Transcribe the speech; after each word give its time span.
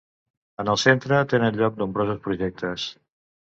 En 0.63 0.71
el 0.73 0.79
centre 0.83 1.19
tenen 1.35 1.61
lloc 1.61 1.79
nombrosos 1.83 2.19
projectes. 2.27 2.91